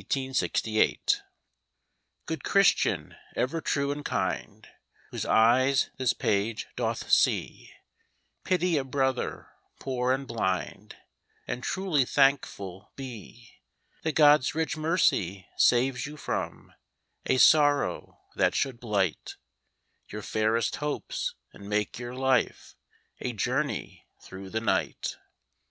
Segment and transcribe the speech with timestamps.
[2.24, 4.66] •••Good Christian, ever true and kind,
[5.12, 7.70] AVhoso eyes this page doth see,
[8.42, 10.96] Pity a brother, poor and blind,
[11.46, 13.50] And truly thankful be—
[14.02, 16.72] That God's rieh mercy saves you from
[17.26, 19.36] A sorrow that should blight
[20.08, 22.74] Your fairest hopes and make your life
[23.20, 25.18] A journey through the night.